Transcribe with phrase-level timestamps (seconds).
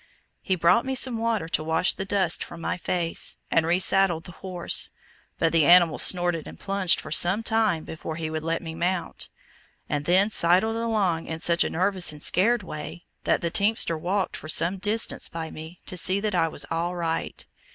[0.41, 4.23] He brought me some water to wash the dust from my face, and re saddled
[4.23, 4.89] the horse,
[5.37, 9.29] but the animal snorted and plunged for some time before he would let me mount,
[9.87, 14.35] and then sidled along in such a nervous and scared way, that the teamster walked
[14.35, 17.45] for some distance by me to see that I was "all right."